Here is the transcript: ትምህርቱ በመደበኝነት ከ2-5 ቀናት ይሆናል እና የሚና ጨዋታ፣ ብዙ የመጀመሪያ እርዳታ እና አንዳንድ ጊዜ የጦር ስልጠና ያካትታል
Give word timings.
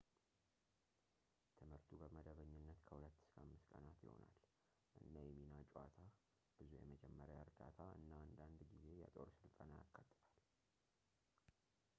ትምህርቱ 1.57 1.89
በመደበኝነት 2.01 2.79
ከ2-5 2.87 3.67
ቀናት 3.73 3.99
ይሆናል 4.07 4.33
እና 5.01 5.13
የሚና 5.27 5.53
ጨዋታ፣ 5.73 6.07
ብዙ 6.57 6.71
የመጀመሪያ 6.81 7.37
እርዳታ 7.45 7.79
እና 8.01 8.11
አንዳንድ 8.25 8.59
ጊዜ 8.73 8.87
የጦር 9.03 9.31
ስልጠና 9.39 9.71
ያካትታል 9.81 10.27